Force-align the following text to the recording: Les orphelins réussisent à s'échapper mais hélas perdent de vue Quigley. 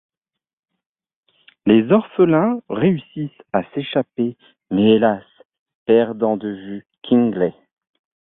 Les 1.67 1.91
orphelins 1.91 2.59
réussisent 2.69 3.29
à 3.53 3.61
s'échapper 3.75 4.35
mais 4.71 4.95
hélas 4.95 5.23
perdent 5.85 6.39
de 6.39 6.47
vue 6.49 6.87
Quigley. 7.03 7.53